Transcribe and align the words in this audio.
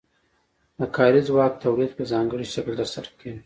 د 0.79 0.81
کاري 0.95 1.21
ځواک 1.27 1.53
تولید 1.63 1.91
په 1.97 2.03
ځانګړي 2.11 2.45
شکل 2.53 2.73
ترسره 2.81 3.09
کیږي. 3.19 3.39